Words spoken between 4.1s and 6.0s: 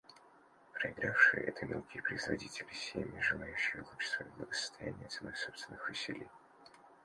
свое благосостояние ценой собственных